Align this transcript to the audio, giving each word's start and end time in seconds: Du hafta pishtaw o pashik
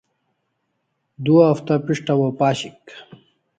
Du 1.27 1.35
hafta 1.45 1.77
pishtaw 1.85 2.19
o 2.27 2.33
pashik 2.43 2.83